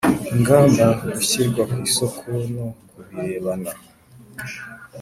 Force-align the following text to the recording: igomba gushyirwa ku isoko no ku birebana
igomba 0.37 0.85
gushyirwa 1.13 1.63
ku 1.71 1.75
isoko 1.87 2.25
no 2.53 2.65
ku 2.89 2.97
birebana 3.07 3.71